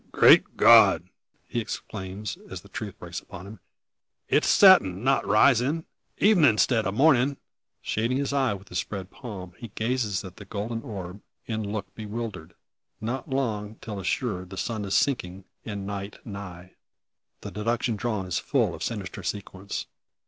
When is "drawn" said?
17.95-18.25